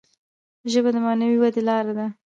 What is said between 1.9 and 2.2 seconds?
ده.